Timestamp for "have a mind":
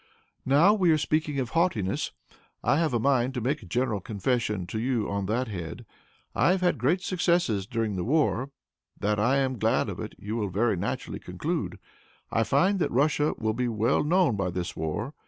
2.79-3.35